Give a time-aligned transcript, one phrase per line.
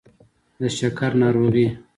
[0.59, 1.67] د شکر ناروغي